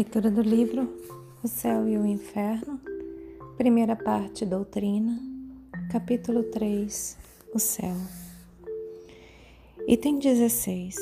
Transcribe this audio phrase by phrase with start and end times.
[0.00, 0.88] Leitura do livro
[1.44, 2.80] O Céu e o Inferno,
[3.58, 5.20] primeira parte Doutrina,
[5.92, 7.18] capítulo 3
[7.52, 7.94] O Céu.
[9.86, 10.96] Item 16.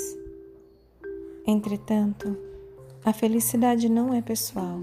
[1.47, 2.37] Entretanto,
[3.05, 4.81] a felicidade não é pessoal.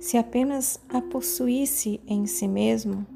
[0.00, 3.06] Se apenas a possuísse em si mesmo,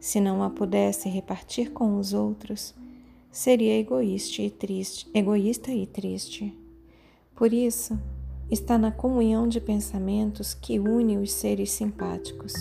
[0.00, 2.74] se não a pudesse repartir com os outros,
[3.30, 6.56] seria egoísta e triste, egoísta e triste.
[7.34, 7.98] Por isso,
[8.50, 12.52] está na comunhão de pensamentos que une os seres simpáticos.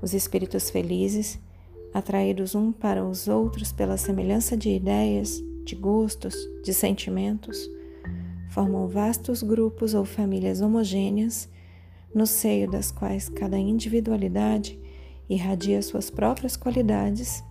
[0.00, 1.38] Os espíritos felizes,
[1.92, 7.68] atraídos um para os outros pela semelhança de ideias, de gostos, de sentimentos,
[8.50, 11.48] formam vastos grupos ou famílias homogêneas,
[12.14, 14.78] no seio das quais cada individualidade
[15.28, 17.44] irradia suas próprias qualidades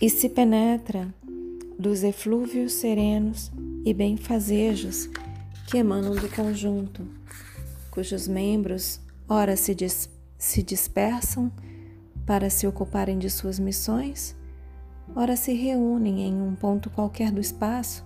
[0.00, 1.14] e se penetra
[1.78, 3.52] dos eflúvios serenos
[3.84, 5.10] e benfazejos
[5.72, 7.08] que emanam do conjunto,
[7.90, 11.50] cujos membros ora se, dis se dispersam
[12.26, 14.36] para se ocuparem de suas missões,
[15.16, 18.04] ora se reúnem em um ponto qualquer do espaço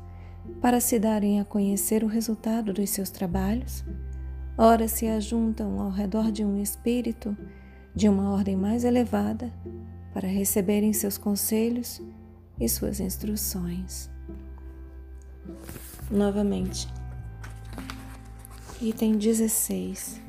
[0.62, 3.84] para se darem a conhecer o resultado dos seus trabalhos,
[4.56, 7.36] ora se ajuntam ao redor de um espírito
[7.92, 9.52] de uma ordem mais elevada
[10.14, 12.00] para receberem seus conselhos
[12.60, 14.08] e suas instruções.
[16.08, 16.86] Novamente,
[18.80, 20.20] Item 16.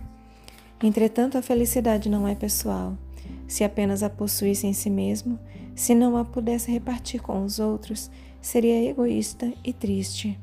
[0.81, 2.97] Entretanto, a felicidade não é pessoal.
[3.45, 5.37] Se apenas a possuísse em si mesmo,
[5.75, 8.09] se não a pudesse repartir com os outros,
[8.39, 10.39] seria egoísta e triste.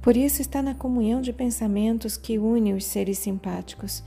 [0.00, 4.04] Por isso está na comunhão de pensamentos que une os seres simpáticos.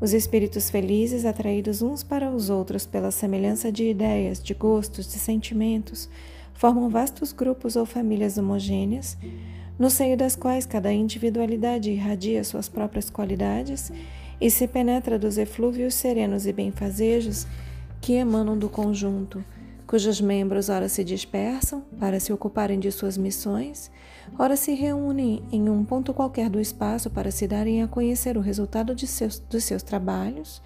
[0.00, 5.18] Os espíritos felizes, atraídos uns para os outros pela semelhança de ideias, de gostos, de
[5.18, 6.08] sentimentos,
[6.52, 9.18] formam vastos grupos ou famílias homogêneas
[9.78, 13.90] no seio das quais cada individualidade irradia suas próprias qualidades
[14.40, 17.46] e se penetra dos eflúvios serenos e benfazejos
[18.00, 19.44] que emanam do conjunto,
[19.86, 23.90] cujos membros ora se dispersam para se ocuparem de suas missões,
[24.38, 28.40] ora se reúnem em um ponto qualquer do espaço para se darem a conhecer o
[28.40, 30.62] resultado de seus, dos seus trabalhos,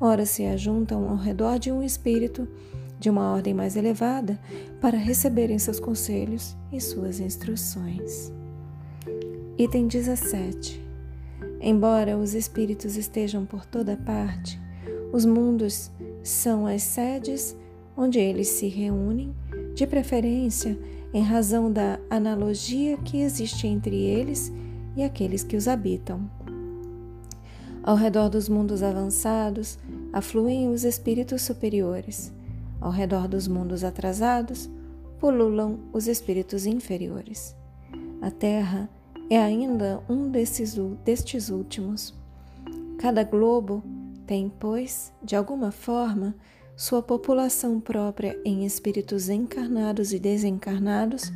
[0.00, 2.48] ora se ajuntam ao redor de um espírito
[2.98, 4.38] de uma ordem mais elevada
[4.80, 8.35] para receberem seus conselhos e suas instruções.
[9.58, 10.82] Item 17.
[11.60, 14.60] Embora os espíritos estejam por toda parte,
[15.12, 15.90] os mundos
[16.22, 17.56] são as sedes
[17.96, 19.34] onde eles se reúnem,
[19.74, 20.78] de preferência
[21.12, 24.52] em razão da analogia que existe entre eles
[24.96, 26.30] e aqueles que os habitam.
[27.82, 29.78] Ao redor dos mundos avançados
[30.12, 32.32] afluem os espíritos superiores
[32.80, 34.68] ao redor dos mundos atrasados,
[35.18, 37.56] pululam os espíritos inferiores.
[38.20, 38.88] A Terra
[39.28, 42.14] é ainda um desses, destes últimos.
[42.98, 43.82] Cada globo
[44.26, 46.34] tem, pois, de alguma forma,
[46.76, 51.32] sua população própria em espíritos encarnados e desencarnados,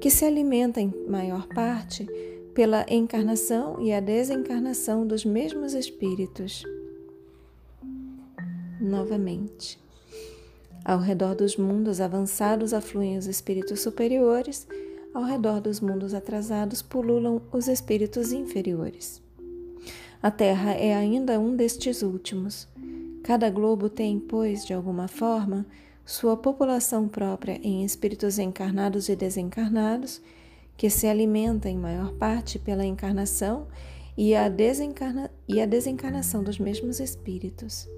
[0.00, 2.06] que se alimenta em maior parte
[2.54, 6.62] pela encarnação e a desencarnação dos mesmos espíritos.
[8.80, 9.78] Novamente.
[10.84, 14.66] Ao redor dos mundos avançados afluem os espíritos superiores,
[15.12, 19.22] ao redor dos mundos atrasados pululam os espíritos inferiores.
[20.22, 22.68] A Terra é ainda um destes últimos.
[23.22, 25.66] Cada globo tem, pois, de alguma forma,
[26.04, 30.20] sua população própria em espíritos encarnados e desencarnados,
[30.76, 33.66] que se alimenta em maior parte pela encarnação
[34.16, 37.88] e a, desencarna e a desencarnação dos mesmos espíritos.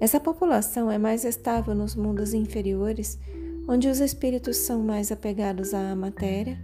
[0.00, 3.18] Essa população é mais estável nos mundos inferiores,
[3.68, 6.58] onde os espíritos são mais apegados à matéria,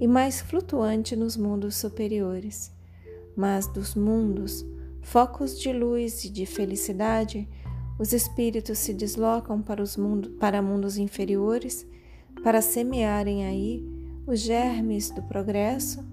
[0.00, 2.72] e mais flutuante nos mundos superiores.
[3.36, 4.64] Mas dos mundos,
[5.02, 7.48] focos de luz e de felicidade,
[7.98, 11.86] os espíritos se deslocam para, os mundo, para mundos inferiores
[12.42, 13.84] para semearem aí
[14.26, 16.04] os germes do progresso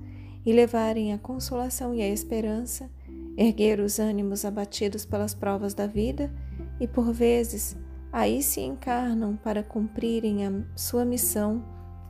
[0.46, 2.90] e levarem a consolação e a esperança,
[3.38, 6.34] erguer os ânimos abatidos pelas provas da vida
[6.80, 7.78] e por vezes
[8.18, 11.64] aí se encarnam para cumprirem a sua missão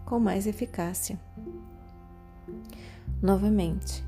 [0.06, 1.19] com mais eficácia.
[3.21, 4.06] Novamente,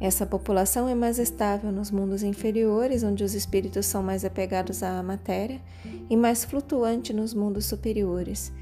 [0.00, 5.00] essa população é mais estável nos mundos inferiores, onde os espíritos são mais apegados à
[5.04, 5.60] matéria,
[6.08, 8.52] e mais flutuante nos mundos superiores.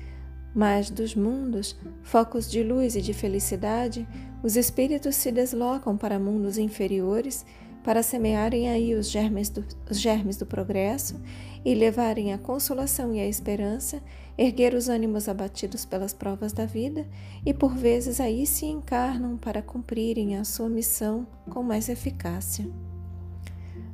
[0.54, 4.06] Mas dos mundos, focos de luz e de felicidade,
[4.42, 7.46] os espíritos se deslocam para mundos inferiores
[7.82, 11.20] para semearem aí os germes, do, os germes do progresso
[11.64, 14.02] e levarem a consolação e a esperança,
[14.36, 17.06] erguer os ânimos abatidos pelas provas da vida
[17.44, 22.68] e por vezes aí se encarnam para cumprirem a sua missão com mais eficácia.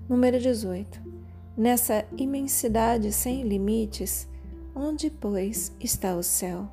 [0.09, 1.01] Número 18.
[1.57, 4.29] Nessa imensidade sem limites,
[4.75, 6.69] onde, pois, está o céu?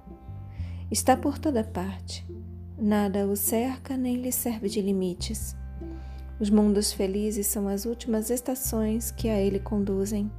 [0.89, 2.25] Está por toda parte.
[2.77, 5.55] Nada o cerca nem lhe serve de limites.
[6.41, 10.31] Os mundos felizes são as últimas estações que a ele conduzem.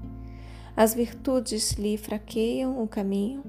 [0.76, 3.44] As virtudes lhe fraqueiam o caminho.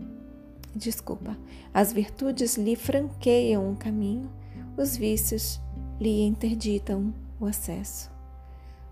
[0.75, 1.35] Desculpa,
[1.73, 4.29] as virtudes lhe franqueiam o caminho,
[4.77, 5.59] os vícios
[5.99, 8.11] lhe interditam o acesso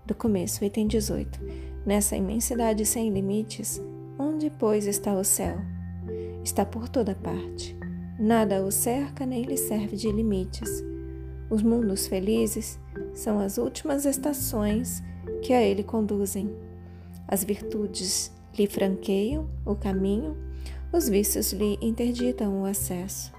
[0.04, 1.38] do começo, item 18.
[1.86, 3.80] Nessa imensidade sem limites,
[4.18, 5.58] onde, pois, está o céu?
[6.42, 7.76] Está por toda parte.
[8.18, 10.82] Nada o cerca nem lhe serve de limites.
[11.48, 12.80] Os mundos felizes
[13.14, 15.02] são as últimas estações
[15.42, 16.50] que a ele conduzem.
[17.26, 20.36] As virtudes lhe franqueiam o caminho,
[20.92, 23.32] os vícios lhe interditam o acesso.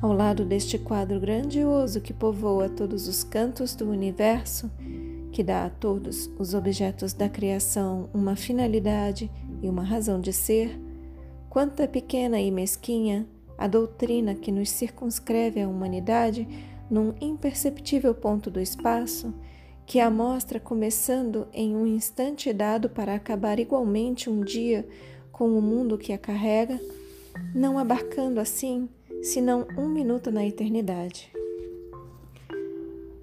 [0.00, 4.70] Ao lado deste quadro grandioso que povoa todos os cantos do universo,
[5.32, 9.30] que dá a todos os objetos da criação uma finalidade
[9.62, 10.78] e uma razão de ser,
[11.48, 13.26] quanto é pequena e mesquinha
[13.56, 16.46] a doutrina que nos circunscreve a humanidade
[16.94, 19.34] num imperceptível ponto do espaço,
[19.84, 24.86] que a mostra começando em um instante dado para acabar igualmente um dia
[25.32, 26.80] com o mundo que a carrega,
[27.52, 28.88] não abarcando assim
[29.24, 31.32] senão um minuto na eternidade.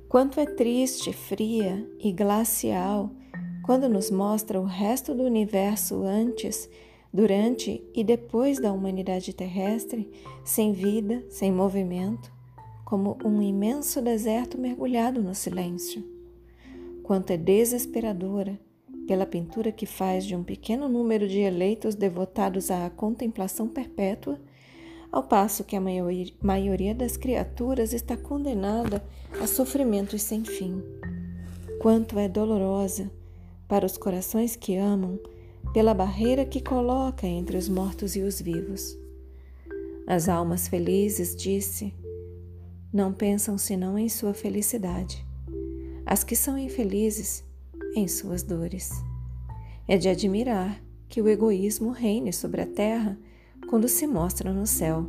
[0.09, 3.09] Quanto é triste, fria e glacial
[3.63, 6.69] quando nos mostra o resto do universo antes,
[7.13, 10.11] durante e depois da humanidade terrestre,
[10.43, 12.40] sem vida, sem movimento,
[12.91, 16.03] como um imenso deserto mergulhado no silêncio.
[17.01, 18.59] Quanto é desesperadora
[19.07, 24.37] pela pintura que faz de um pequeno número de eleitos devotados à contemplação perpétua
[25.09, 25.81] ao passo que a
[26.41, 29.01] maioria das criaturas está condenada
[29.41, 30.83] a sofrimentos sem fim.
[31.79, 33.09] Quanto é dolorosa
[33.69, 35.17] para os corações que amam
[35.73, 38.99] pela barreira que coloca entre os mortos e os vivos.
[40.05, 41.93] As almas felizes, disse,
[42.93, 45.25] não pensam senão em sua felicidade.
[46.05, 47.43] As que são infelizes,
[47.95, 48.91] em suas dores.
[49.87, 53.17] É de admirar que o egoísmo reine sobre a terra
[53.69, 55.05] quando se mostra no céu.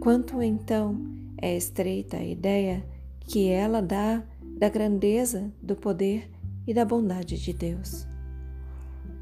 [0.00, 1.00] Quanto então
[1.40, 2.84] é estreita a ideia
[3.20, 4.22] que ela dá
[4.58, 6.30] da grandeza, do poder
[6.66, 8.06] e da bondade de Deus.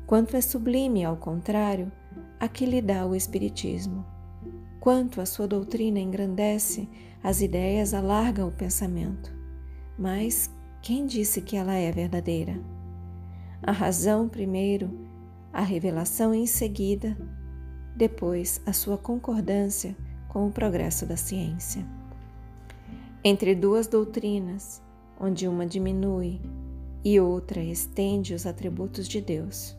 [0.07, 1.91] Quanto é sublime, ao contrário,
[2.39, 4.05] a que lhe dá o Espiritismo.
[4.85, 6.87] Quanto a sua doutrina engrandece,
[7.23, 9.35] as ideias alarga o pensamento.
[9.99, 10.51] Mas
[10.83, 12.61] quem disse que ela é verdadeira?
[13.63, 14.91] A razão primeiro,
[15.51, 17.17] a revelação em seguida,
[17.97, 19.97] depois a sua concordância
[20.29, 21.83] com o progresso da ciência.
[23.25, 24.83] Entre duas doutrinas,
[25.19, 26.43] onde uma diminui
[27.03, 29.75] e outra estende os atributos de Deus,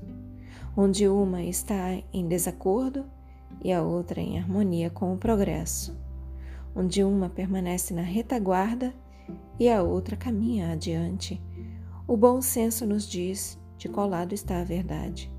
[0.75, 3.05] onde uma está em desacordo
[3.63, 5.97] e a outra em harmonia com o progresso,
[6.75, 8.93] onde uma permanece na retaguarda
[9.59, 11.41] e a outra caminha adiante,
[12.07, 15.33] o bom senso nos diz de qual lado está a verdade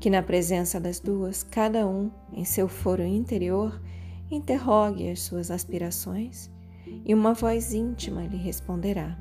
[0.00, 3.80] que na presença das duas, cada um, em seu foro interior,
[4.30, 6.50] interrogue as suas aspirações
[7.04, 9.18] e uma voz íntima lhe responderá.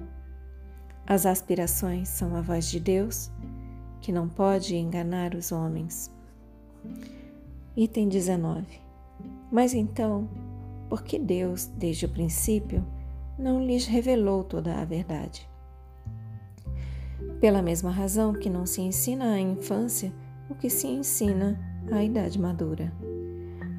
[1.06, 3.32] As aspirações são a voz de Deus,
[4.02, 6.14] que não pode enganar os homens.
[7.80, 8.66] Item 19.
[9.52, 10.28] Mas então,
[10.90, 12.84] por que Deus, desde o princípio,
[13.38, 15.48] não lhes revelou toda a verdade?
[17.40, 20.12] Pela mesma razão que não se ensina à infância
[20.50, 21.56] o que se ensina
[21.92, 22.92] à idade madura.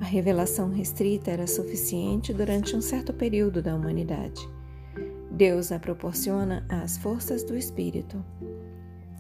[0.01, 4.49] A revelação restrita era suficiente durante um certo período da humanidade.
[5.29, 8.25] Deus a proporciona às forças do Espírito.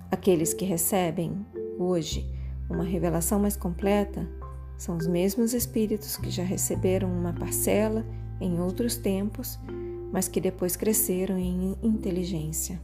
[0.08, 1.44] Aqueles que recebem,
[1.80, 2.24] hoje,
[2.70, 4.24] uma revelação mais completa
[4.78, 8.06] são os mesmos espíritos que já receberam uma parcela
[8.40, 9.58] em outros tempos,
[10.12, 12.80] mas que depois cresceram em inteligência.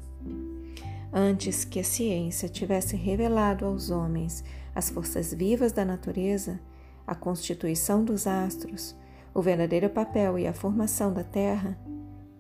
[1.13, 6.59] Antes que a ciência tivesse revelado aos homens as forças vivas da natureza,
[7.07, 8.97] a constituição dos astros,
[9.33, 11.79] o verdadeiro papel e a formação da Terra,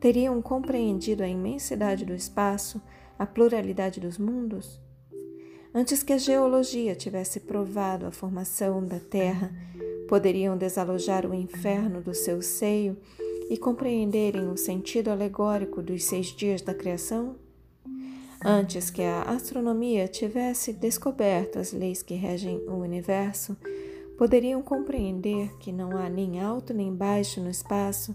[0.01, 2.83] teriam compreendido a imensidade do espaço,
[3.17, 4.83] a pluralidade dos mundos?
[5.77, 9.53] Antes que a geologia tivesse provado a formação da Terra,
[10.09, 12.97] poderiam desalojar o inferno do seu seio
[13.51, 17.35] e compreenderem o sentido alegórico dos seis dias da criação?
[18.45, 23.57] Antes que a astronomia tivesse descoberto as leis que regem o universo,
[24.17, 28.15] poderiam compreender que não há nem alto nem baixo no espaço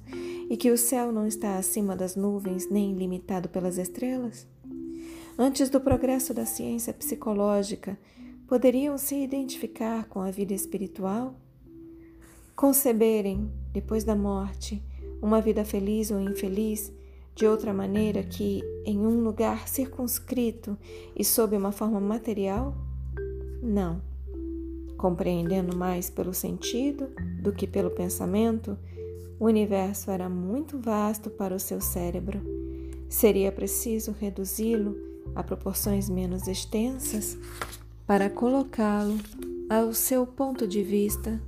[0.49, 4.47] e que o céu não está acima das nuvens nem limitado pelas estrelas?
[5.41, 7.97] Antes do progresso da ciência psicológica,
[8.45, 11.33] poderiam se identificar com a vida espiritual?
[12.57, 14.83] Conceberem, depois da morte,
[15.21, 16.91] uma vida feliz ou infeliz
[17.33, 20.77] de outra maneira que em um lugar circunscrito
[21.15, 22.75] e sob uma forma material?
[23.63, 24.01] Não.
[24.97, 27.07] Compreendendo mais pelo sentido
[27.41, 28.77] do que pelo pensamento,
[29.39, 32.41] o universo era muito vasto para o seu cérebro.
[33.07, 35.07] Seria preciso reduzi-lo
[35.39, 37.37] a proporções menos extensas
[38.05, 39.17] para colocá-lo
[39.69, 41.41] ao seu ponto de vista,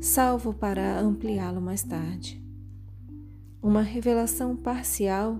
[0.00, 2.42] salvo para ampliá-lo mais tarde.
[3.62, 5.38] Uma revelação parcial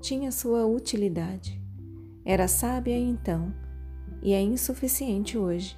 [0.00, 1.60] tinha sua utilidade.
[2.24, 3.52] Era sábia então
[4.22, 5.76] e é insuficiente hoje.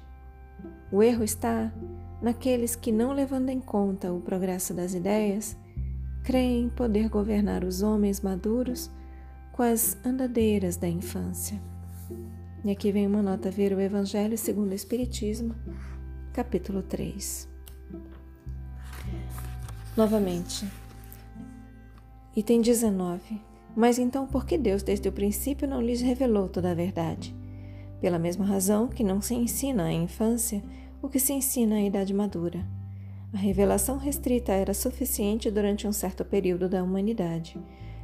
[0.91, 1.73] O erro está
[2.21, 5.57] naqueles que, não levando em conta o progresso das ideias,
[6.23, 8.89] creem poder governar os homens maduros
[9.57, 11.59] com as andadeiras da infância.
[12.63, 15.55] E aqui vem uma nota ver o Evangelho segundo o Espiritismo,
[16.31, 17.49] capítulo 3.
[19.97, 20.63] Novamente,
[22.35, 23.41] item 19.
[23.75, 27.35] Mas então por que Deus desde o princípio não lhes revelou toda a verdade?
[27.99, 30.61] Pela mesma razão que não se ensina à infância
[31.01, 32.63] o que se ensina à idade madura.
[33.33, 37.59] A revelação restrita era suficiente durante um certo período da humanidade.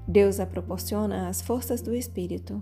[0.07, 2.61] Deus a proporciona às forças do Espírito.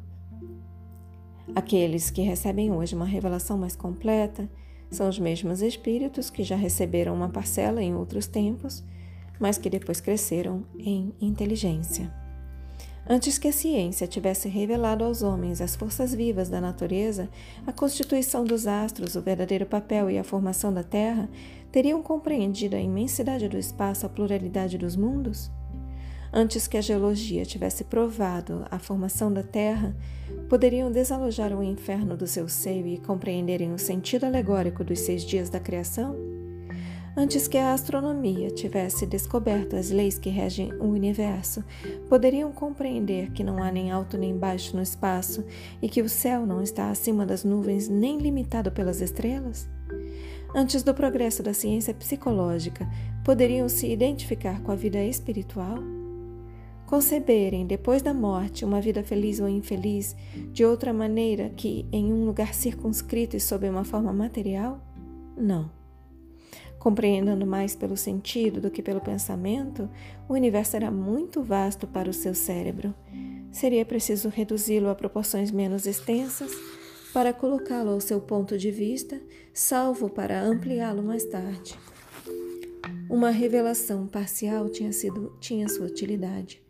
[1.56, 4.50] Aqueles que recebem hoje uma revelação mais completa
[4.90, 8.84] são os mesmos espíritos que já receberam uma parcela em outros tempos,
[9.40, 12.14] mas que depois cresceram em inteligência.
[13.10, 17.28] Antes que a ciência tivesse revelado aos homens as forças vivas da natureza,
[17.66, 21.28] a constituição dos astros, o verdadeiro papel e a formação da Terra,
[21.72, 25.50] teriam compreendido a imensidade do espaço, a pluralidade dos mundos?
[26.34, 29.94] Antes que a geologia tivesse provado a formação da Terra,
[30.48, 35.50] poderiam desalojar o inferno do seu seio e compreenderem o sentido alegórico dos seis dias
[35.50, 36.16] da criação?
[37.18, 41.62] Antes que a astronomia tivesse descoberto as leis que regem o universo,
[42.08, 45.44] poderiam compreender que não há nem alto nem baixo no espaço
[45.82, 49.70] e que o céu não está acima das nuvens nem limitado pelas estrelas?
[50.56, 52.88] Antes do progresso da ciência psicológica,
[53.26, 56.01] poderiam se identificar com a vida espiritual?
[56.92, 60.14] Conceberem, depois da morte, uma vida feliz ou infeliz
[60.52, 64.78] de outra maneira que em um lugar circunscrito e sob uma forma material?
[65.38, 65.72] Não.
[66.78, 69.90] Compreendendo mais pelo sentido do que pelo pensamento,
[70.28, 72.94] o universo era muito vasto para o seu cérebro.
[73.54, 76.52] Seria preciso reduzi-lo a proporções menos extensas
[77.14, 79.18] para colocá-lo ao seu ponto de vista,
[79.54, 81.74] salvo para ampliá-lo mais tarde.
[83.10, 86.62] Uma revelação parcial tinha, sido, tinha sua utilidade.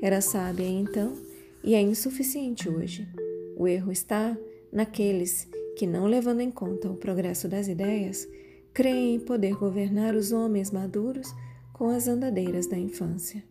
[0.00, 1.16] Era sábia então
[1.64, 3.08] e é insuficiente hoje.
[3.56, 4.36] O erro está
[4.72, 8.28] naqueles que, não levando em conta o progresso das ideias,
[8.72, 11.34] creem em poder governar os homens maduros
[11.72, 13.42] com as andadeiras da infância.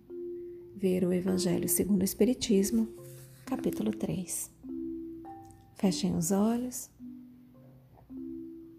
[0.75, 2.87] Ver o Evangelho segundo o Espiritismo,
[3.45, 4.49] capítulo 3.
[5.75, 6.89] Fechem os olhos.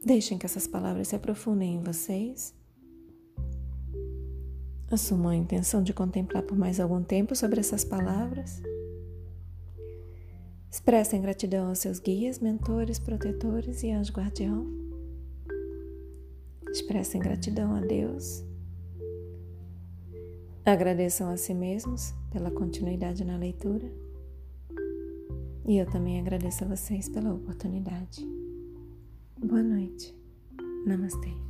[0.05, 2.55] Deixem que essas palavras se aprofundem em vocês.
[4.91, 8.63] Assumam a intenção de contemplar por mais algum tempo sobre essas palavras.
[10.71, 14.67] Expressem gratidão aos seus guias, mentores, protetores e anjo guardião.
[16.71, 18.45] Expressem gratidão a Deus.
[20.65, 23.91] Agradeçam a si mesmos pela continuidade na leitura.
[25.67, 28.27] E eu também agradeço a vocês pela oportunidade.
[29.39, 30.15] Boa noite.
[30.87, 31.48] Namastê.